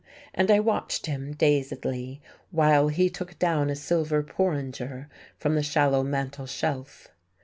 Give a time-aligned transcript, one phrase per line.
[0.33, 6.01] And I watched him, dazedly, while he took down a silver porringer from the shallow
[6.03, 7.09] mantel shelf.